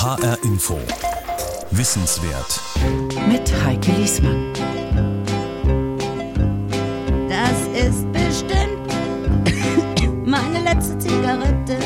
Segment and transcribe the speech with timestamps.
[0.00, 0.78] HR Info.
[1.72, 2.60] Wissenswert.
[3.26, 4.52] Mit Heike Liesmann.
[7.28, 8.86] Das ist bestimmt
[10.24, 11.78] meine letzte Zigarette.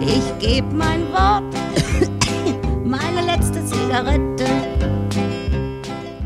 [0.00, 1.54] Ich geb mein Wort.
[2.84, 4.44] Meine letzte Zigarette.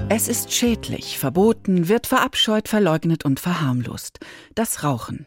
[0.08, 4.20] Es ist schädlich, verboten, wird verabscheut, verleugnet und verharmlost.
[4.54, 5.26] Das Rauchen.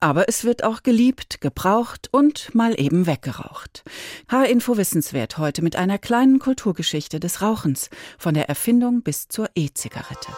[0.00, 3.84] Aber es wird auch geliebt, gebraucht und mal eben weggeraucht.
[4.30, 10.28] H-Info Wissenswert heute mit einer kleinen Kulturgeschichte des Rauchens, von der Erfindung bis zur E-Zigarette.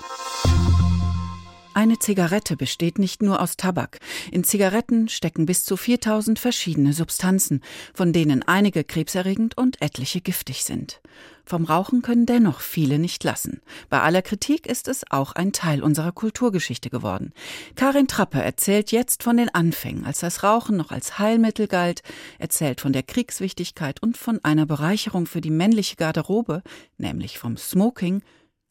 [1.81, 4.01] Eine Zigarette besteht nicht nur aus Tabak.
[4.31, 7.63] In Zigaretten stecken bis zu 4000 verschiedene Substanzen,
[7.95, 11.01] von denen einige krebserregend und etliche giftig sind.
[11.47, 13.63] Vom Rauchen können dennoch viele nicht lassen.
[13.89, 17.33] Bei aller Kritik ist es auch ein Teil unserer Kulturgeschichte geworden.
[17.77, 22.03] Karin Trappe erzählt jetzt von den Anfängen, als das Rauchen noch als Heilmittel galt,
[22.39, 26.63] erzählt von der Kriegswichtigkeit und von einer Bereicherung für die männliche Garderobe,
[26.99, 28.21] nämlich vom Smoking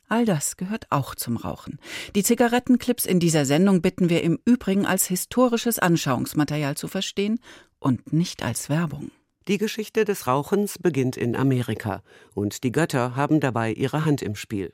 [0.09, 1.79] All das gehört auch zum Rauchen.
[2.15, 7.39] Die Zigarettenclips in dieser Sendung bitten wir im Übrigen als historisches Anschauungsmaterial zu verstehen
[7.77, 9.11] und nicht als Werbung.
[9.47, 12.01] Die Geschichte des Rauchens beginnt in Amerika
[12.33, 14.73] und die Götter haben dabei ihre Hand im Spiel.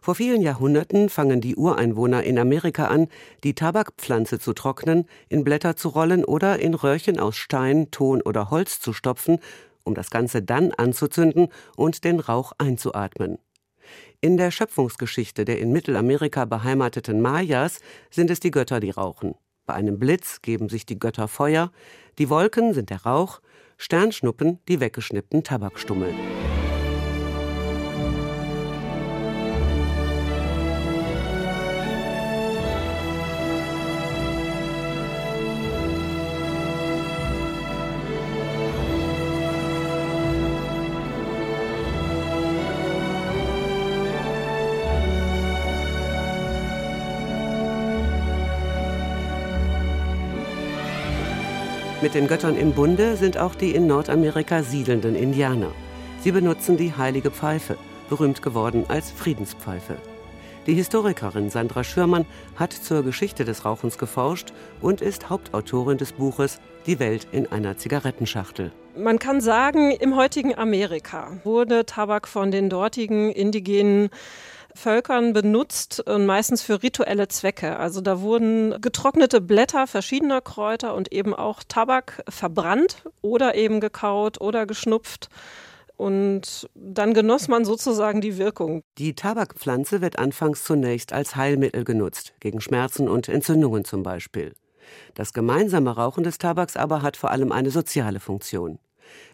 [0.00, 3.08] Vor vielen Jahrhunderten fangen die Ureinwohner in Amerika an,
[3.44, 8.50] die Tabakpflanze zu trocknen, in Blätter zu rollen oder in Röhrchen aus Stein, Ton oder
[8.50, 9.38] Holz zu stopfen,
[9.84, 13.38] um das Ganze dann anzuzünden und den Rauch einzuatmen.
[14.22, 19.34] In der Schöpfungsgeschichte der in Mittelamerika beheimateten Mayas sind es die Götter, die rauchen.
[19.64, 21.72] Bei einem Blitz geben sich die Götter Feuer,
[22.18, 23.40] die Wolken sind der Rauch,
[23.78, 26.12] Sternschnuppen die weggeschnippten Tabakstummel.
[52.10, 55.70] Mit den Göttern im Bunde sind auch die in Nordamerika siedelnden Indianer.
[56.24, 57.76] Sie benutzen die heilige Pfeife,
[58.08, 59.94] berühmt geworden als Friedenspfeife.
[60.66, 62.26] Die Historikerin Sandra Schürmann
[62.56, 64.48] hat zur Geschichte des Rauchens geforscht
[64.80, 68.72] und ist Hauptautorin des Buches Die Welt in einer Zigarettenschachtel.
[68.96, 74.10] Man kann sagen, im heutigen Amerika wurde Tabak von den dortigen indigenen
[74.74, 77.78] Völkern benutzt und meistens für rituelle Zwecke.
[77.78, 84.40] Also da wurden getrocknete Blätter verschiedener Kräuter und eben auch Tabak verbrannt oder eben gekaut
[84.40, 85.28] oder geschnupft.
[85.96, 88.82] Und dann genoss man sozusagen die Wirkung.
[88.96, 94.54] Die Tabakpflanze wird anfangs zunächst als Heilmittel genutzt, gegen Schmerzen und Entzündungen zum Beispiel.
[95.14, 98.78] Das gemeinsame Rauchen des Tabaks aber hat vor allem eine soziale Funktion.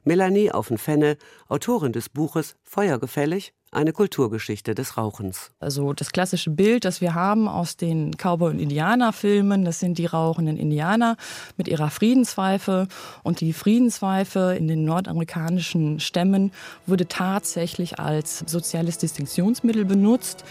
[0.04, 1.16] Melanie Auffenfenne,
[1.48, 5.50] Autorin des Buches Feuergefällig, eine Kulturgeschichte des Rauchens.
[5.60, 10.06] Also das klassische Bild, das wir haben aus den Cowboy- und Indianerfilmen, das sind die
[10.06, 11.16] rauchenden Indianer
[11.56, 12.88] mit ihrer Friedenspfeife.
[13.22, 16.52] Und die Friedenspfeife in den nordamerikanischen Stämmen
[16.86, 20.44] wurde tatsächlich als soziales Distinktionsmittel benutzt.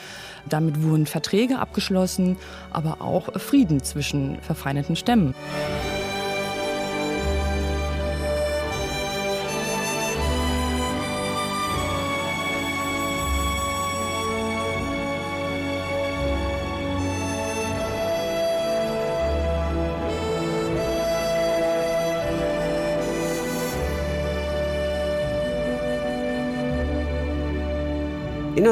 [0.47, 2.37] Damit wurden Verträge abgeschlossen,
[2.71, 5.33] aber auch Frieden zwischen verfeindeten Stämmen.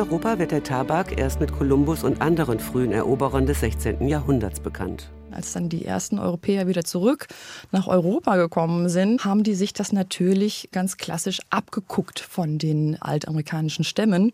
[0.04, 4.06] Europa wird der Tabak erst mit Kolumbus und anderen frühen Eroberern des 16.
[4.10, 5.10] Jahrhunderts bekannt.
[5.32, 7.28] Als dann die ersten Europäer wieder zurück
[7.72, 13.86] nach Europa gekommen sind, haben die sich das natürlich ganz klassisch abgeguckt von den altamerikanischen
[13.86, 14.34] Stämmen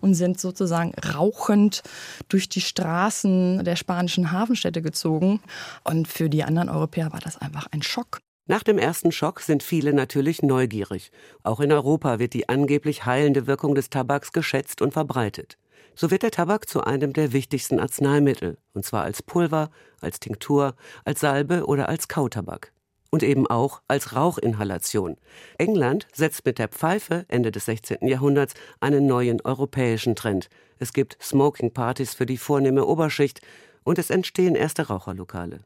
[0.00, 1.82] und sind sozusagen rauchend
[2.28, 5.40] durch die Straßen der spanischen Hafenstädte gezogen.
[5.82, 8.20] Und für die anderen Europäer war das einfach ein Schock.
[8.50, 11.12] Nach dem ersten Schock sind viele natürlich neugierig.
[11.42, 15.58] Auch in Europa wird die angeblich heilende Wirkung des Tabaks geschätzt und verbreitet.
[15.94, 19.70] So wird der Tabak zu einem der wichtigsten Arzneimittel, und zwar als Pulver,
[20.00, 22.72] als Tinktur, als Salbe oder als Kautabak.
[23.10, 25.18] Und eben auch als Rauchinhalation.
[25.58, 28.08] England setzt mit der Pfeife Ende des 16.
[28.08, 30.48] Jahrhunderts einen neuen europäischen Trend.
[30.78, 33.42] Es gibt Smoking-Partys für die vornehme Oberschicht
[33.84, 35.64] und es entstehen erste Raucherlokale.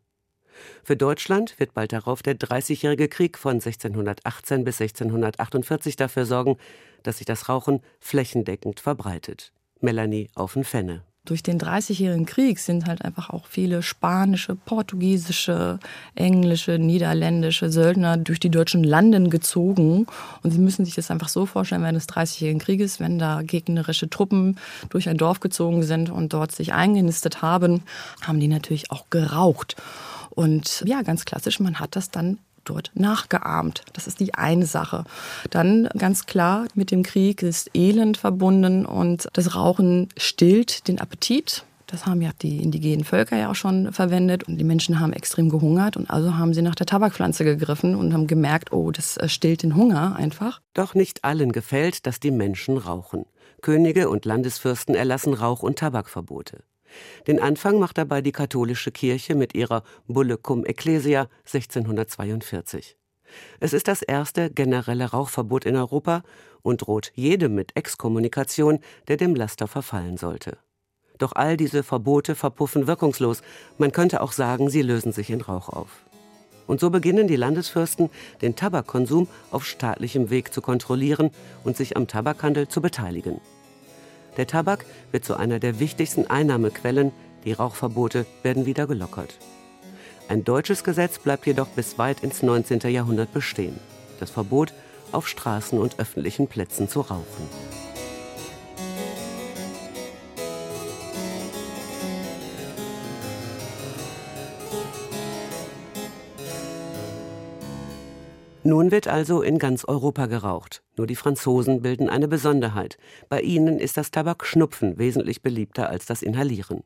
[0.84, 6.56] Für Deutschland wird bald darauf der Dreißigjährige Krieg von 1618 bis 1648 dafür sorgen,
[7.02, 9.52] dass sich das Rauchen flächendeckend verbreitet.
[9.80, 11.02] Melanie Auffenfenne.
[11.24, 15.78] Durch den Dreißigjährigen Krieg sind halt einfach auch viele spanische, portugiesische,
[16.16, 20.08] englische, niederländische Söldner durch die deutschen Landen gezogen.
[20.42, 24.10] Und Sie müssen sich das einfach so vorstellen, während des Dreißigjährigen Krieges, wenn da gegnerische
[24.10, 24.58] Truppen
[24.88, 27.84] durch ein Dorf gezogen sind und dort sich eingenistet haben,
[28.22, 29.76] haben die natürlich auch geraucht.
[30.34, 33.82] Und ja, ganz klassisch, man hat das dann dort nachgeahmt.
[33.92, 35.04] Das ist die eine Sache.
[35.50, 41.64] Dann ganz klar, mit dem Krieg ist Elend verbunden und das Rauchen stillt den Appetit.
[41.86, 45.50] Das haben ja die indigenen Völker ja auch schon verwendet und die Menschen haben extrem
[45.50, 49.28] gehungert und also haben sie nach der Tabakpflanze gegriffen und haben gemerkt, oh, das äh,
[49.28, 50.62] stillt den Hunger einfach.
[50.72, 53.26] Doch nicht allen gefällt, dass die Menschen rauchen.
[53.60, 56.64] Könige und Landesfürsten erlassen Rauch- und Tabakverbote.
[57.26, 62.96] Den Anfang macht dabei die katholische Kirche mit ihrer Bulle cum Ecclesia 1642.
[63.60, 66.22] Es ist das erste generelle Rauchverbot in Europa
[66.62, 70.58] und droht jedem mit Exkommunikation, der dem Laster verfallen sollte.
[71.18, 73.42] Doch all diese Verbote verpuffen wirkungslos.
[73.78, 76.04] Man könnte auch sagen, sie lösen sich in Rauch auf.
[76.66, 78.10] Und so beginnen die Landesfürsten,
[78.40, 81.30] den Tabakkonsum auf staatlichem Weg zu kontrollieren
[81.64, 83.40] und sich am Tabakhandel zu beteiligen.
[84.36, 87.12] Der Tabak wird zu einer der wichtigsten Einnahmequellen,
[87.44, 89.38] die Rauchverbote werden wieder gelockert.
[90.28, 92.80] Ein deutsches Gesetz bleibt jedoch bis weit ins 19.
[92.90, 93.78] Jahrhundert bestehen.
[94.20, 94.72] Das Verbot,
[95.10, 97.71] auf Straßen und öffentlichen Plätzen zu rauchen.
[108.64, 110.82] Nun wird also in ganz Europa geraucht.
[110.96, 112.96] Nur die Franzosen bilden eine Besonderheit.
[113.28, 116.84] Bei ihnen ist das Tabakschnupfen wesentlich beliebter als das Inhalieren.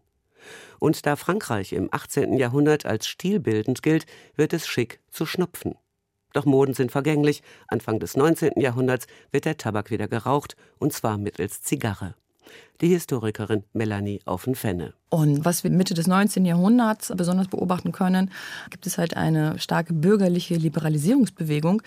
[0.78, 2.38] Und da Frankreich im 18.
[2.38, 4.06] Jahrhundert als stilbildend gilt,
[4.36, 5.74] wird es schick zu schnupfen.
[6.32, 7.42] Doch Moden sind vergänglich.
[7.68, 8.52] Anfang des 19.
[8.56, 12.14] Jahrhunderts wird der Tabak wieder geraucht, und zwar mittels Zigarre
[12.80, 14.94] die Historikerin Melanie Auffenfenne.
[15.08, 16.44] Und was wir Mitte des 19.
[16.44, 18.30] Jahrhunderts besonders beobachten können,
[18.70, 21.82] gibt es halt eine starke bürgerliche Liberalisierungsbewegung,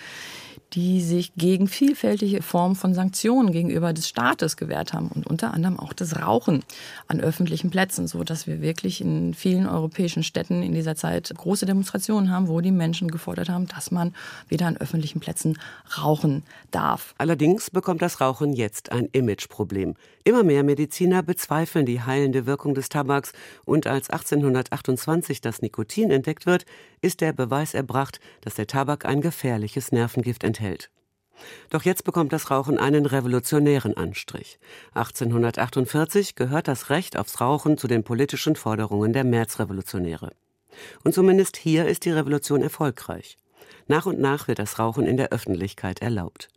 [0.74, 5.80] die sich gegen vielfältige Formen von Sanktionen gegenüber des Staates gewehrt haben und unter anderem
[5.80, 6.64] auch das Rauchen
[7.08, 11.66] an öffentlichen Plätzen, so dass wir wirklich in vielen europäischen Städten in dieser Zeit große
[11.66, 14.14] Demonstrationen haben, wo die Menschen gefordert haben, dass man
[14.48, 15.58] wieder an öffentlichen Plätzen
[15.98, 17.16] rauchen darf.
[17.18, 19.96] Allerdings bekommt das Rauchen jetzt ein Imageproblem.
[20.24, 23.34] Immer mehr Mediziner bezweifeln die heilende Wirkung des Tabaks
[23.66, 26.64] und als 1828 das Nikotin entdeckt wird,
[27.02, 30.90] ist der Beweis erbracht, dass der Tabak ein gefährliches Nervengift enthält.
[31.70, 34.58] Doch jetzt bekommt das Rauchen einen revolutionären Anstrich.
[34.94, 40.32] 1848 gehört das Recht aufs Rauchen zu den politischen Forderungen der Märzrevolutionäre.
[41.04, 43.38] Und zumindest hier ist die Revolution erfolgreich.
[43.88, 46.48] Nach und nach wird das Rauchen in der Öffentlichkeit erlaubt.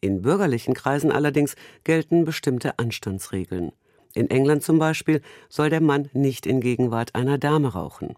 [0.00, 3.72] In bürgerlichen Kreisen allerdings gelten bestimmte Anstandsregeln.
[4.14, 8.14] In England zum Beispiel soll der Mann nicht in Gegenwart einer Dame rauchen.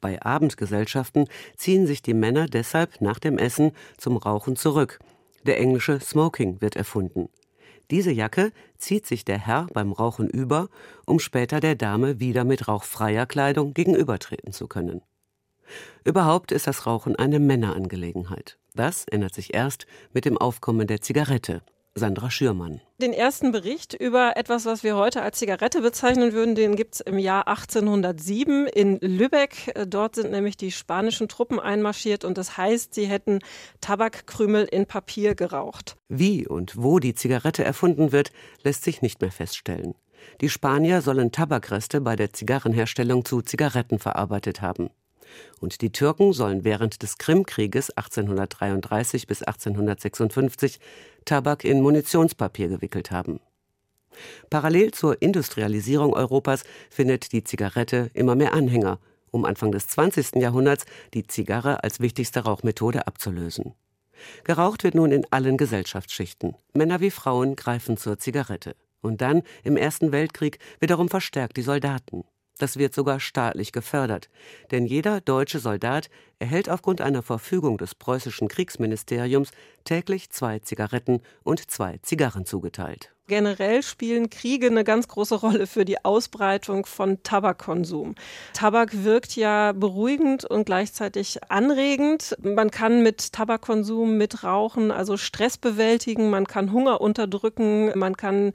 [0.00, 5.00] Bei Abendgesellschaften ziehen sich die Männer deshalb nach dem Essen zum Rauchen zurück.
[5.44, 7.28] Der englische Smoking wird erfunden.
[7.90, 10.68] Diese Jacke zieht sich der Herr beim Rauchen über,
[11.06, 15.00] um später der Dame wieder mit rauchfreier Kleidung gegenübertreten zu können.
[16.04, 18.58] Überhaupt ist das Rauchen eine Männerangelegenheit.
[18.74, 21.62] Das ändert sich erst mit dem Aufkommen der Zigarette.
[21.98, 22.80] Sandra Schürmann.
[22.98, 27.00] Den ersten Bericht über etwas, was wir heute als Zigarette bezeichnen würden, den gibt es
[27.00, 29.74] im Jahr 1807 in Lübeck.
[29.86, 33.40] Dort sind nämlich die spanischen Truppen einmarschiert und das heißt, sie hätten
[33.80, 35.96] Tabakkrümel in Papier geraucht.
[36.08, 38.30] Wie und wo die Zigarette erfunden wird,
[38.62, 39.94] lässt sich nicht mehr feststellen.
[40.40, 44.90] Die Spanier sollen Tabakreste bei der Zigarrenherstellung zu Zigaretten verarbeitet haben.
[45.60, 50.78] Und die Türken sollen während des Krimkrieges 1833 bis 1856
[51.24, 53.40] Tabak in Munitionspapier gewickelt haben.
[54.50, 58.98] Parallel zur Industrialisierung Europas findet die Zigarette immer mehr Anhänger,
[59.30, 60.36] um Anfang des 20.
[60.36, 63.74] Jahrhunderts die Zigarre als wichtigste Rauchmethode abzulösen.
[64.44, 66.56] Geraucht wird nun in allen Gesellschaftsschichten.
[66.74, 68.74] Männer wie Frauen greifen zur Zigarette.
[69.00, 72.24] Und dann, im Ersten Weltkrieg, wiederum verstärkt die Soldaten.
[72.58, 74.28] Das wird sogar staatlich gefördert.
[74.70, 79.50] Denn jeder deutsche Soldat erhält aufgrund einer Verfügung des preußischen Kriegsministeriums
[79.84, 83.12] täglich zwei Zigaretten und zwei Zigarren zugeteilt.
[83.28, 88.14] Generell spielen Kriege eine ganz große Rolle für die Ausbreitung von Tabakkonsum.
[88.54, 92.34] Tabak wirkt ja beruhigend und gleichzeitig anregend.
[92.42, 98.52] Man kann mit Tabakkonsum, mit Rauchen, also Stress bewältigen, man kann Hunger unterdrücken, man kann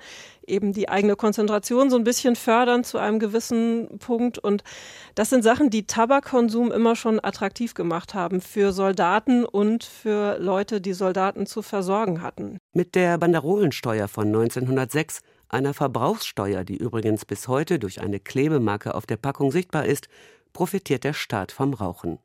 [0.48, 4.38] eben die eigene Konzentration so ein bisschen fördern zu einem gewissen Punkt.
[4.38, 4.64] Und
[5.16, 10.82] das sind Sachen, die Tabakkonsum immer schon attraktiv gemacht haben für Soldaten und für Leute,
[10.82, 12.58] die Soldaten zu versorgen hatten.
[12.74, 19.06] Mit der Banderolensteuer von 1906 einer Verbrauchssteuer, die übrigens bis heute durch eine Klebemarke auf
[19.06, 20.08] der Packung sichtbar ist,
[20.52, 22.20] profitiert der Staat vom Rauchen.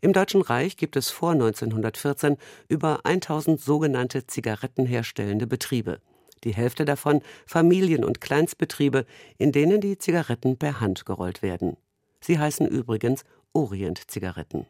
[0.00, 2.36] Im Deutschen Reich gibt es vor 1914
[2.68, 6.00] über 1000 sogenannte zigarettenherstellende Betriebe.
[6.46, 9.04] Die Hälfte davon Familien- und Kleinstbetriebe,
[9.36, 11.76] in denen die Zigaretten per Hand gerollt werden.
[12.20, 13.24] Sie heißen übrigens
[13.56, 14.66] Orient-Zigaretten.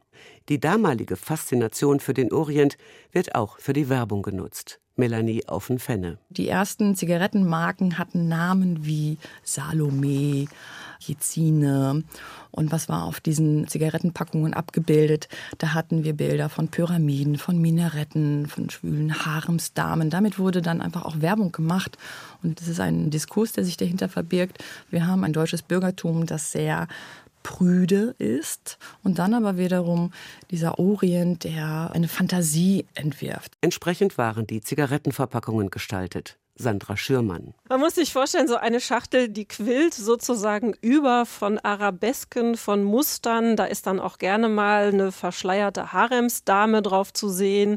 [0.49, 2.78] Die damalige Faszination für den Orient
[3.11, 4.78] wird auch für die Werbung genutzt.
[4.95, 6.19] Melanie Auffenfenne.
[6.31, 10.47] Die ersten Zigarettenmarken hatten Namen wie Salome,
[11.00, 12.02] Jezine.
[12.50, 15.28] Und was war auf diesen Zigarettenpackungen abgebildet?
[15.59, 20.09] Da hatten wir Bilder von Pyramiden, von Minaretten, von schwülen Haremsdamen.
[20.09, 21.99] Damit wurde dann einfach auch Werbung gemacht.
[22.43, 24.64] Und das ist ein Diskurs, der sich dahinter verbirgt.
[24.88, 26.88] Wir haben ein deutsches Bürgertum, das sehr
[27.47, 30.11] prüde ist und dann aber wiederum
[30.50, 33.53] dieser Orient, der eine Fantasie entwirft.
[33.61, 36.38] Entsprechend waren die Zigarettenverpackungen gestaltet.
[36.57, 37.55] Sandra Schürmann.
[37.69, 43.57] Man muss sich vorstellen, so eine Schachtel, die quillt sozusagen über von Arabesken, von Mustern.
[43.57, 47.77] Da ist dann auch gerne mal eine verschleierte Haremsdame drauf zu sehen.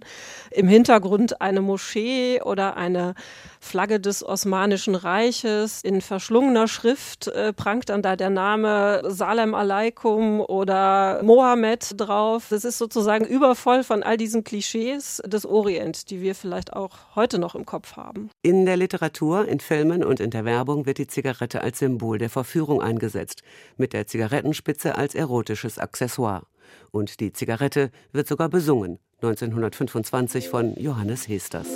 [0.52, 3.16] Im Hintergrund eine Moschee oder eine
[3.60, 5.82] Flagge des Osmanischen Reiches.
[5.84, 12.46] In verschlungener Schrift äh, prangt dann da der Name Salem Aleikum oder Mohammed drauf.
[12.50, 17.40] Das ist sozusagen übervoll von all diesen Klischees des Orient, die wir vielleicht auch heute
[17.40, 18.30] noch im Kopf haben.
[18.42, 22.30] In der Literatur, in Filmen und in der Werbung wird die Zigarette als Symbol der
[22.30, 23.42] Verführung eingesetzt,
[23.78, 26.46] mit der Zigarettenspitze als erotisches Accessoire.
[26.92, 31.68] Und die Zigarette wird sogar besungen, 1925 von Johannes Hesters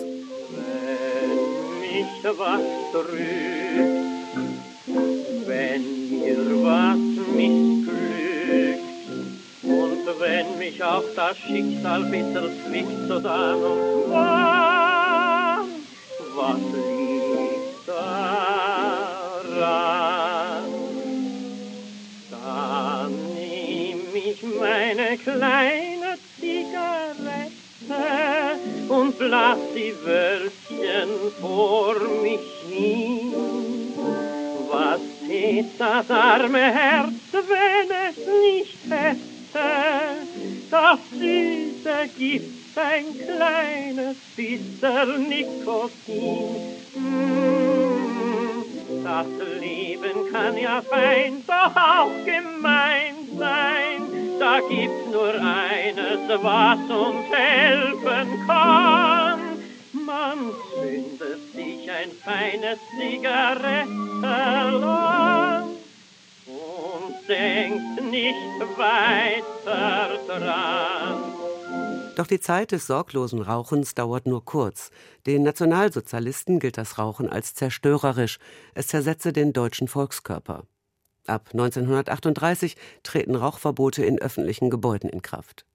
[1.94, 3.18] mich was trügt,
[5.48, 6.98] wenn mir was
[7.36, 8.82] missglückt
[9.64, 14.83] und wenn mich auch das Schicksal bitter zwickt, so dann und wann,
[16.44, 18.34] was liegt daran?
[22.32, 27.52] Dann nehm ich meine kleine Zigarette
[28.90, 33.34] und blas die Wölkchen vor mich hin.
[34.70, 39.70] Was tät das arme Herz, wenn es nicht hätte,
[40.70, 46.56] das süße Gift, ein kleines bisschen Nikotin.
[46.96, 48.64] Mmh,
[49.04, 49.28] das
[49.60, 54.14] Leben kann ja fein, doch auch gemein sein
[54.44, 59.40] da gibt's nur eines, was uns helfen kann.
[59.94, 65.78] Man zündet sich ein feines Zigarettenland
[66.46, 71.43] und denkt nicht weiter dran.
[72.16, 74.92] Doch die Zeit des sorglosen Rauchens dauert nur kurz.
[75.26, 78.38] Den Nationalsozialisten gilt das Rauchen als zerstörerisch.
[78.76, 80.66] Es zersetze den deutschen Volkskörper.
[81.26, 85.66] Ab 1938 treten Rauchverbote in öffentlichen Gebäuden in Kraft.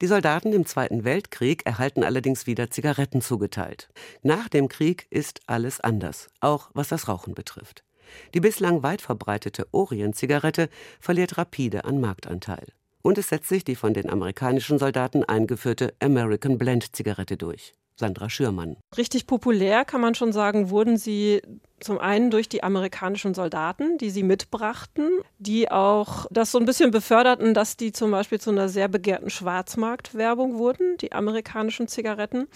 [0.00, 3.90] Die Soldaten im Zweiten Weltkrieg erhalten allerdings wieder Zigaretten zugeteilt.
[4.22, 7.84] Nach dem Krieg ist alles anders, auch was das Rauchen betrifft.
[8.32, 12.68] Die bislang weit verbreitete Orient-Zigarette verliert rapide an Marktanteil.
[13.06, 17.74] Und es setzt sich die von den amerikanischen Soldaten eingeführte American Blend-Zigarette durch.
[17.96, 18.76] Sandra Schürmann.
[18.96, 21.42] Richtig populär kann man schon sagen, wurden sie
[21.84, 26.90] zum einen durch die amerikanischen Soldaten, die sie mitbrachten, die auch das so ein bisschen
[26.90, 32.48] beförderten, dass die zum Beispiel zu einer sehr begehrten Schwarzmarktwerbung wurden, die amerikanischen Zigaretten.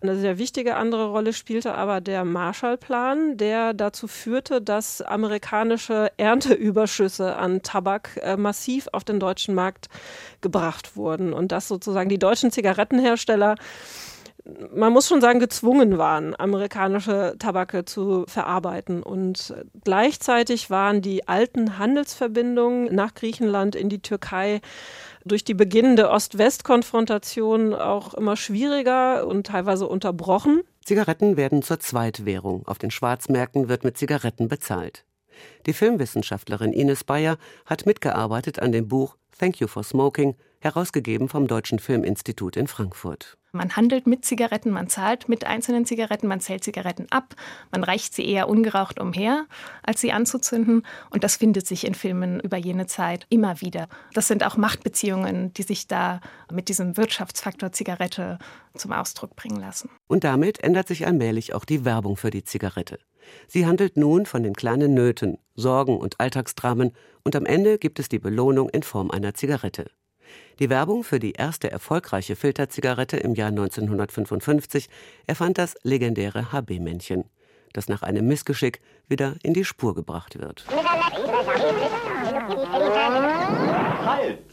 [0.00, 7.36] Eine sehr wichtige andere Rolle spielte aber der Marshallplan, der dazu führte, dass amerikanische Ernteüberschüsse
[7.36, 9.88] an Tabak äh, massiv auf den deutschen Markt
[10.40, 13.54] gebracht wurden und dass sozusagen die deutschen Zigarettenhersteller
[14.44, 19.02] man muss schon sagen, gezwungen waren, amerikanische Tabake zu verarbeiten.
[19.02, 24.60] Und gleichzeitig waren die alten Handelsverbindungen nach Griechenland in die Türkei
[25.24, 30.62] durch die beginnende Ost-West-Konfrontation auch immer schwieriger und teilweise unterbrochen.
[30.84, 32.66] Zigaretten werden zur Zweitwährung.
[32.66, 35.04] Auf den Schwarzmärkten wird mit Zigaretten bezahlt.
[35.66, 41.46] Die Filmwissenschaftlerin Ines Bayer hat mitgearbeitet an dem Buch Thank You for Smoking, herausgegeben vom
[41.46, 43.36] Deutschen Filminstitut in Frankfurt.
[43.54, 47.34] Man handelt mit Zigaretten, man zahlt mit einzelnen Zigaretten, man zählt Zigaretten ab,
[47.70, 49.44] man reicht sie eher ungeraucht umher,
[49.82, 50.86] als sie anzuzünden.
[51.10, 53.88] Und das findet sich in Filmen über jene Zeit immer wieder.
[54.14, 58.38] Das sind auch Machtbeziehungen, die sich da mit diesem Wirtschaftsfaktor Zigarette
[58.74, 59.90] zum Ausdruck bringen lassen.
[60.06, 62.98] Und damit ändert sich allmählich auch die Werbung für die Zigarette.
[63.48, 66.92] Sie handelt nun von den kleinen Nöten, Sorgen und Alltagsdramen
[67.22, 69.90] und am Ende gibt es die Belohnung in Form einer Zigarette.
[70.58, 74.88] Die Werbung für die erste erfolgreiche Filterzigarette im Jahr 1955
[75.26, 77.24] erfand das legendäre HB-Männchen.
[77.72, 80.66] das nach einem Missgeschick wieder in die Spur gebracht wird.
[84.04, 84.44] Halt!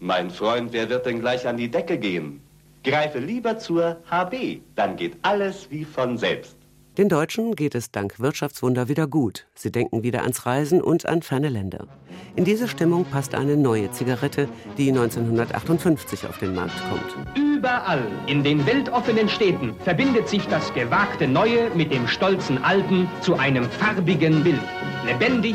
[0.00, 2.42] Mein Freund, wer wird denn gleich an die Decke gehen?
[2.84, 6.57] Greife lieber zur HB, dann geht alles wie von selbst.
[6.98, 9.46] Den Deutschen geht es dank Wirtschaftswunder wieder gut.
[9.54, 11.86] Sie denken wieder ans Reisen und an ferne Länder.
[12.34, 17.38] In diese Stimmung passt eine neue Zigarette, die 1958 auf den Markt kommt.
[17.38, 23.36] Überall in den weltoffenen Städten verbindet sich das gewagte Neue mit dem stolzen Alten zu
[23.36, 24.58] einem farbigen Bild.
[25.06, 25.54] Lebendig,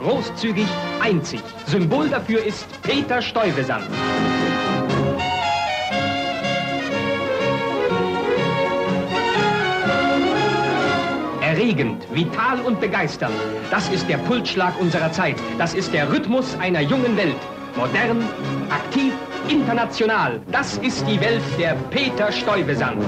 [0.00, 0.68] großzügig,
[1.02, 1.42] einzig.
[1.66, 3.84] Symbol dafür ist Peter Stuyvesant.
[11.58, 13.34] Erregend, vital und begeisternd.
[13.68, 15.34] Das ist der Pulsschlag unserer Zeit.
[15.58, 17.34] Das ist der Rhythmus einer jungen Welt.
[17.76, 18.22] Modern,
[18.70, 19.12] aktiv,
[19.48, 20.40] international.
[20.52, 23.04] Das ist die Welt der Peter Stuyvesant.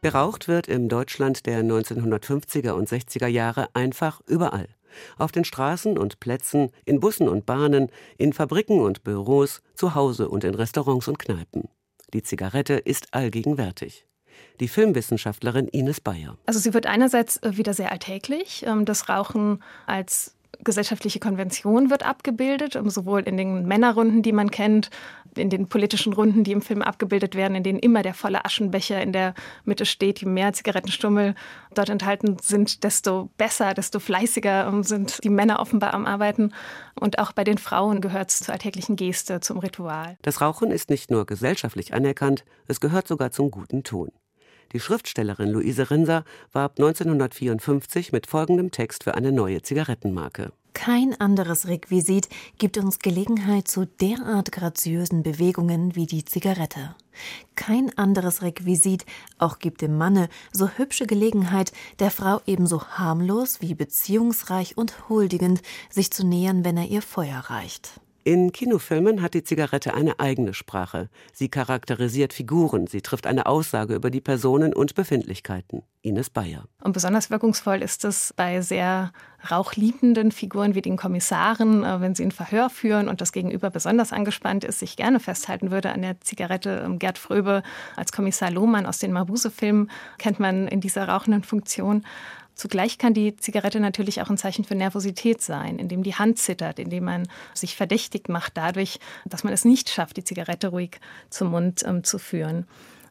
[0.00, 4.68] Geraucht wird im Deutschland der 1950er und 60er Jahre einfach überall.
[5.18, 10.30] Auf den Straßen und Plätzen, in Bussen und Bahnen, in Fabriken und Büros, zu Hause
[10.30, 11.68] und in Restaurants und Kneipen.
[12.14, 14.06] Die Zigarette ist allgegenwärtig
[14.60, 16.36] die Filmwissenschaftlerin Ines Bayer.
[16.46, 18.64] Also sie wird einerseits äh, wieder sehr alltäglich.
[18.66, 24.50] Ähm, das Rauchen als gesellschaftliche Konvention wird abgebildet, ähm, sowohl in den Männerrunden, die man
[24.50, 24.90] kennt,
[25.36, 29.02] in den politischen Runden, die im Film abgebildet werden, in denen immer der volle Aschenbecher
[29.02, 29.34] in der
[29.64, 31.34] Mitte steht, je mehr Zigarettenstummel
[31.74, 36.52] dort enthalten sind, desto besser, desto fleißiger ähm, sind die Männer offenbar am Arbeiten.
[36.98, 40.16] Und auch bei den Frauen gehört es zur alltäglichen Geste, zum Ritual.
[40.22, 44.10] Das Rauchen ist nicht nur gesellschaftlich anerkannt, es gehört sogar zum guten Ton.
[44.72, 50.52] Die Schriftstellerin Luise Rinser warb 1954 mit folgendem Text für eine neue Zigarettenmarke.
[50.74, 52.28] Kein anderes Requisit
[52.58, 56.96] gibt uns Gelegenheit zu derart graziösen Bewegungen wie die Zigarette.
[57.54, 59.06] Kein anderes Requisit
[59.38, 65.62] auch gibt dem Manne so hübsche Gelegenheit, der Frau ebenso harmlos wie beziehungsreich und huldigend
[65.88, 68.00] sich zu nähern, wenn er ihr Feuer reicht.
[68.26, 71.10] In Kinofilmen hat die Zigarette eine eigene Sprache.
[71.34, 75.82] Sie charakterisiert Figuren, sie trifft eine Aussage über die Personen und Befindlichkeiten.
[76.00, 76.64] Ines Bayer.
[76.82, 79.12] Und besonders wirkungsvoll ist es bei sehr
[79.50, 84.10] rauchliebenden Figuren wie den Kommissaren, äh, wenn sie ein Verhör führen und das Gegenüber besonders
[84.12, 86.82] angespannt ist, sich gerne festhalten würde an der Zigarette.
[86.82, 87.62] Ähm, Gerd Fröbe
[87.94, 92.04] als Kommissar Lohmann aus den Mabuse-Filmen kennt man in dieser rauchenden Funktion.
[92.54, 96.78] Zugleich kann die Zigarette natürlich auch ein Zeichen für Nervosität sein, indem die Hand zittert,
[96.78, 101.50] indem man sich verdächtig macht dadurch, dass man es nicht schafft, die Zigarette ruhig zum
[101.50, 102.66] Mund ähm, zu führen.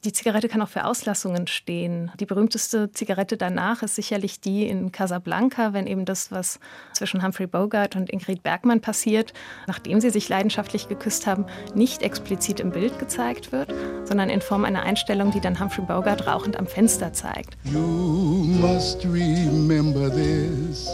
[0.05, 2.11] Die Zigarette kann auch für Auslassungen stehen.
[2.19, 6.59] Die berühmteste Zigarette danach ist sicherlich die in Casablanca, wenn eben das, was
[6.91, 9.31] zwischen Humphrey Bogart und Ingrid Bergmann passiert,
[9.65, 14.65] nachdem sie sich leidenschaftlich geküsst haben, nicht explizit im Bild gezeigt wird, sondern in Form
[14.65, 17.55] einer Einstellung, die dann Humphrey Bogart rauchend am Fenster zeigt.
[17.63, 20.89] You must remember this.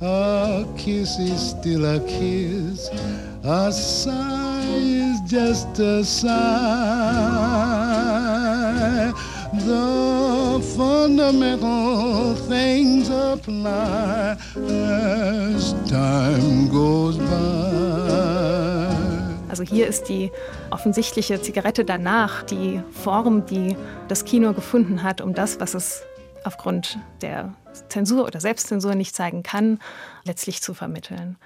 [0.00, 2.90] A kiss is still a kiss.
[3.42, 7.75] A sigh is just a sigh
[9.52, 14.36] the fundamental things apply
[14.68, 17.86] as time goes by.
[19.48, 20.30] Also hier ist die
[20.70, 23.76] offensichtliche Zigarette danach die Form, die
[24.08, 26.02] das Kino gefunden hat, um das, was es
[26.44, 27.54] aufgrund der
[27.88, 29.78] Zensur oder Selbstzensur nicht zeigen kann,
[30.24, 31.36] letztlich zu vermitteln.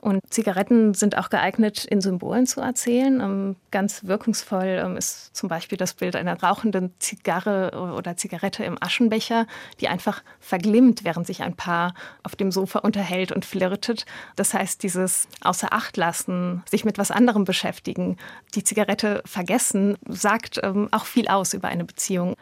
[0.00, 3.20] Und Zigaretten sind auch geeignet, in Symbolen zu erzählen.
[3.20, 8.80] Ähm, ganz wirkungsvoll ähm, ist zum Beispiel das Bild einer rauchenden Zigarre oder Zigarette im
[8.80, 9.46] Aschenbecher,
[9.80, 14.06] die einfach verglimmt, während sich ein Paar auf dem Sofa unterhält und flirtet.
[14.36, 18.18] Das heißt, dieses Außer Acht lassen, sich mit was anderem beschäftigen,
[18.54, 22.36] die Zigarette vergessen, sagt ähm, auch viel aus über eine Beziehung.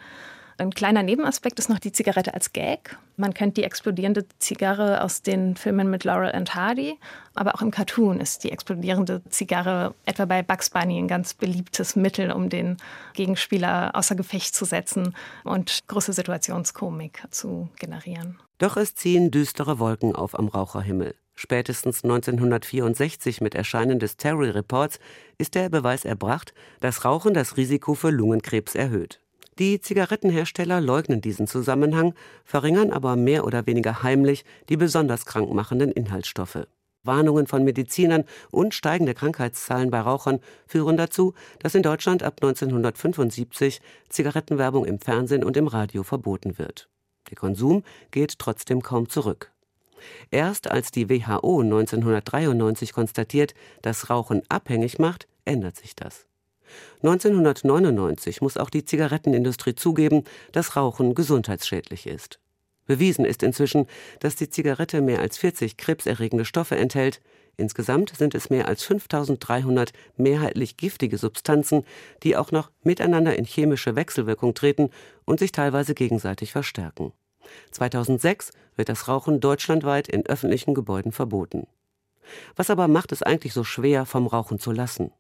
[0.59, 2.97] Ein kleiner Nebenaspekt ist noch die Zigarette als Gag.
[3.19, 6.99] Man kennt die explodierende Zigarre aus den Filmen mit Laurel and Hardy,
[7.35, 11.95] aber auch im Cartoon ist die explodierende Zigarre etwa bei Bugs Bunny ein ganz beliebtes
[11.95, 12.79] Mittel, um den
[13.13, 15.15] Gegenspieler außer Gefecht zu setzen
[15.45, 18.39] und große Situationskomik zu generieren.
[18.57, 21.15] Doch es ziehen düstere Wolken auf am Raucherhimmel.
[21.35, 25.01] Spätestens 1964 mit Erscheinen des Terry Reports
[25.37, 29.21] ist der Beweis erbracht, dass Rauchen das Risiko für Lungenkrebs erhöht.
[29.59, 32.13] Die Zigarettenhersteller leugnen diesen Zusammenhang,
[32.45, 36.67] verringern aber mehr oder weniger heimlich die besonders krankmachenden Inhaltsstoffe.
[37.07, 43.81] Warnungen von Medizinern und steigende Krankheitszahlen bei Rauchern führen dazu, dass in Deutschland ab 1975
[44.11, 46.91] Zigarettenwerbung im Fernsehen und im Radio verboten wird.
[47.31, 49.53] Der Konsum geht trotzdem kaum zurück.
[50.31, 56.27] Erst als die WHO 1993 konstatiert, dass Rauchen abhängig macht, ändert sich das.
[57.03, 62.41] 1999 muss auch die Zigarettenindustrie zugeben, dass Rauchen gesundheitsschädlich ist.
[62.87, 63.87] Bewiesen ist inzwischen,
[64.21, 67.21] dass die Zigarette mehr als 40 krebserregende Stoffe enthält.
[67.57, 71.85] Insgesamt sind es mehr als 5300 mehrheitlich giftige Substanzen,
[72.23, 74.91] die auch noch miteinander in chemische Wechselwirkung treten
[75.25, 77.13] und sich teilweise gegenseitig verstärken.
[77.73, 81.67] 2006 wird das Rauchen deutschlandweit in öffentlichen Gebäuden verboten.
[82.57, 85.13] Was aber macht es eigentlich so schwer, vom Rauchen zu lassen?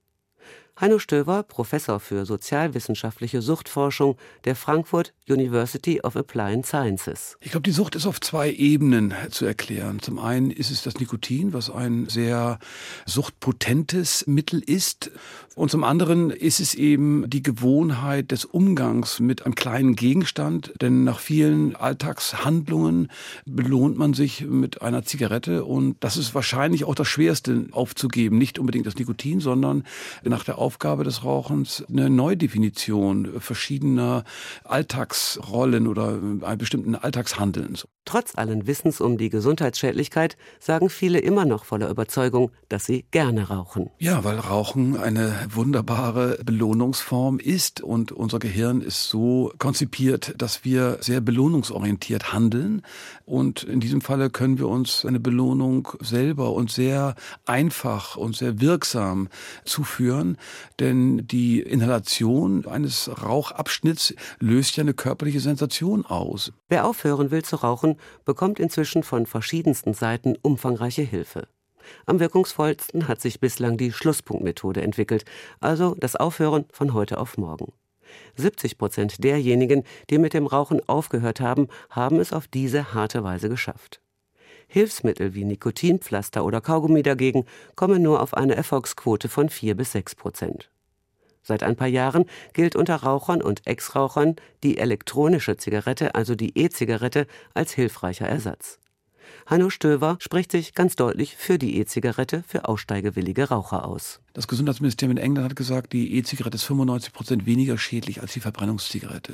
[0.78, 7.38] Heino Stöver, Professor für sozialwissenschaftliche Suchtforschung der Frankfurt University of Applied Sciences.
[7.40, 10.00] Ich glaube, die Sucht ist auf zwei Ebenen zu erklären.
[10.00, 12.58] Zum einen ist es das Nikotin, was ein sehr
[13.06, 15.10] suchtpotentes Mittel ist.
[15.54, 20.74] Und zum anderen ist es eben die Gewohnheit des Umgangs mit einem kleinen Gegenstand.
[20.82, 23.10] Denn nach vielen Alltagshandlungen
[23.46, 25.64] belohnt man sich mit einer Zigarette.
[25.64, 28.36] Und das ist wahrscheinlich auch das Schwerste aufzugeben.
[28.36, 29.84] Nicht unbedingt das Nikotin, sondern
[30.22, 34.24] nach der Aufgabe des Rauchens eine Neudefinition verschiedener
[34.64, 36.18] Alltagsrollen oder
[36.56, 37.86] bestimmten Alltagshandelns.
[38.04, 43.48] Trotz allen Wissens um die Gesundheitsschädlichkeit sagen viele immer noch voller Überzeugung, dass sie gerne
[43.48, 43.90] rauchen.
[43.98, 50.98] Ja, weil Rauchen eine wunderbare Belohnungsform ist und unser Gehirn ist so konzipiert, dass wir
[51.00, 52.82] sehr belohnungsorientiert handeln
[53.24, 58.60] und in diesem Falle können wir uns eine Belohnung selber und sehr einfach und sehr
[58.60, 59.28] wirksam
[59.64, 60.38] zuführen,
[60.80, 66.52] denn die Inhalation eines Rauchabschnitts löst ja eine körperliche Sensation aus.
[66.68, 71.48] Wer aufhören will zu rauchen, bekommt inzwischen von verschiedensten Seiten umfangreiche Hilfe.
[72.04, 75.24] Am wirkungsvollsten hat sich bislang die Schlusspunktmethode entwickelt,
[75.60, 77.72] also das Aufhören von heute auf morgen.
[78.36, 83.48] 70 Prozent derjenigen, die mit dem Rauchen aufgehört haben, haben es auf diese harte Weise
[83.48, 84.00] geschafft.
[84.68, 90.14] Hilfsmittel wie Nikotinpflaster oder Kaugummi dagegen kommen nur auf eine Erfolgsquote von 4 bis 6
[90.16, 90.70] Prozent.
[91.42, 92.24] Seit ein paar Jahren
[92.54, 98.80] gilt unter Rauchern und Ex-Rauchern die elektronische Zigarette, also die E-Zigarette, als hilfreicher Ersatz.
[99.46, 104.20] Hanno Stöver spricht sich ganz deutlich für die E-Zigarette für aussteigewillige Raucher aus.
[104.36, 108.40] Das Gesundheitsministerium in England hat gesagt, die E-Zigarette ist 95 Prozent weniger schädlich als die
[108.40, 109.32] Verbrennungszigarette.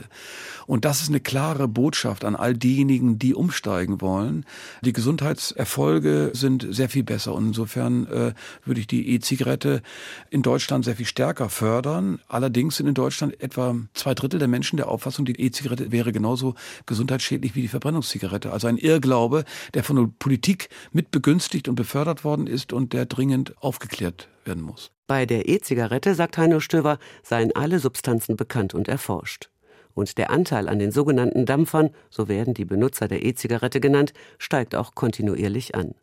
[0.69, 4.47] Und das ist eine klare Botschaft an all diejenigen, die umsteigen wollen.
[4.83, 7.35] Die Gesundheitserfolge sind sehr viel besser.
[7.35, 8.35] Und insofern äh,
[8.65, 9.83] würde ich die E-Zigarette
[10.31, 12.21] in Deutschland sehr viel stärker fördern.
[12.29, 16.55] Allerdings sind in Deutschland etwa zwei Drittel der Menschen der Auffassung, die E-Zigarette wäre genauso
[16.87, 18.53] gesundheitsschädlich wie die Verbrennungszigarette.
[18.53, 23.07] Also ein Irrglaube, der von der Politik mit begünstigt und befördert worden ist und der
[23.07, 24.92] dringend aufgeklärt werden muss.
[25.07, 29.51] Bei der E-Zigarette, sagt Heino Stöver, seien alle Substanzen bekannt und erforscht.
[29.95, 34.75] Und der Anteil an den sogenannten Dampfern, so werden die Benutzer der E-Zigarette genannt, steigt
[34.75, 35.95] auch kontinuierlich an.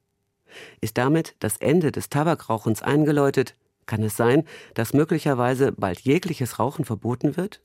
[0.81, 3.55] Ist damit das Ende des Tabakrauchens eingeläutet?
[3.85, 4.43] Kann es sein,
[4.75, 7.61] dass möglicherweise bald jegliches Rauchen verboten wird?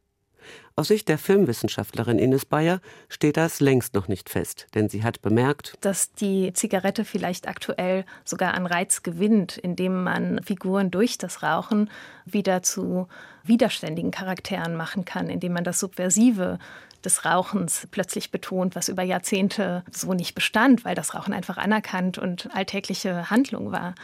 [0.77, 5.23] Aus Sicht der Filmwissenschaftlerin Ines Bayer steht das längst noch nicht fest, denn sie hat
[5.23, 11.43] bemerkt, dass die Zigarette vielleicht aktuell sogar an Reiz gewinnt, indem man Figuren durch das
[11.43, 11.91] Rauchen
[12.25, 13.07] wieder zu
[13.45, 16.59] widerständigen Charakteren machen kann, indem man das Subversive
[17.05, 22.19] des Rauchens plötzlich betont, was über Jahrzehnte so nicht bestand, weil das Rauchen einfach anerkannt
[22.19, 23.95] und alltägliche Handlung war.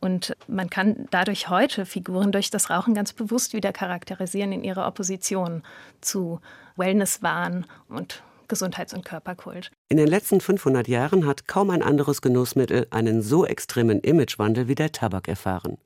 [0.00, 4.86] Und man kann dadurch heute Figuren durch das Rauchen ganz bewusst wieder charakterisieren in ihrer
[4.86, 5.62] Opposition
[6.00, 6.40] zu
[6.76, 9.70] Wellnesswahn und Gesundheits- und Körperkult.
[9.88, 14.74] In den letzten 500 Jahren hat kaum ein anderes Genussmittel einen so extremen Imagewandel wie
[14.74, 15.78] der Tabak erfahren.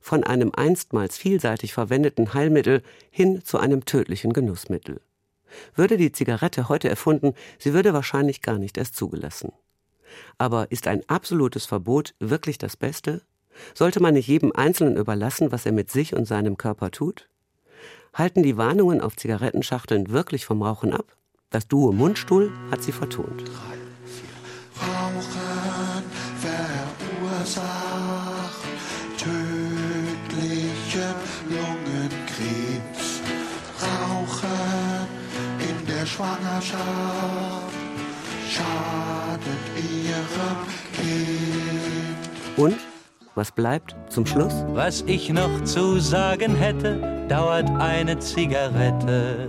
[0.00, 5.00] Von einem einstmals vielseitig verwendeten Heilmittel hin zu einem tödlichen Genussmittel.
[5.74, 9.52] Würde die Zigarette heute erfunden, sie würde wahrscheinlich gar nicht erst zugelassen.
[10.38, 13.22] Aber ist ein absolutes Verbot wirklich das Beste?
[13.74, 17.28] Sollte man nicht jedem Einzelnen überlassen, was er mit sich und seinem Körper tut?
[18.14, 21.16] Halten die Warnungen auf Zigarettenschachteln wirklich vom Rauchen ab?
[21.50, 23.44] Das Duo Mundstuhl hat sie vertont.
[24.80, 26.04] Rauchen
[26.40, 28.20] verursacht
[29.20, 31.14] tödlichen
[31.50, 33.20] Lungenkrebs.
[33.82, 35.06] Rauchen
[35.58, 37.74] in der Schwangerschaft
[38.48, 40.58] schadet ihrem
[40.94, 41.89] Kind.
[43.40, 44.52] Was bleibt zum Schluss?
[44.74, 49.48] Was ich noch zu sagen hätte, dauert eine Zigarette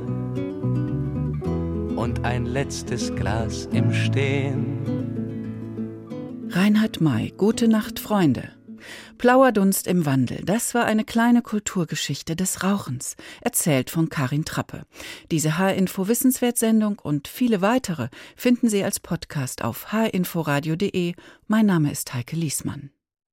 [1.97, 4.77] und ein letztes Glas im Stehen.
[6.51, 8.53] Reinhard May, Gute Nacht, Freunde.
[9.17, 14.83] Plauerdunst im Wandel, das war eine kleine Kulturgeschichte des Rauchens, erzählt von Karin Trappe.
[15.31, 21.13] Diese H-Info Wissenswertsendung und viele weitere finden Sie als Podcast auf hinforadio.de.
[21.47, 22.91] Mein Name ist Heike Liesmann.